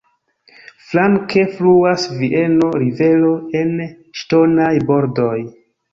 [0.85, 3.77] Flanke fluas Vieno-rivero en
[4.23, 5.37] ŝtonaj bordoj.